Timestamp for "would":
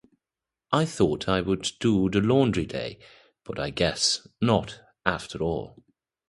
1.41-1.73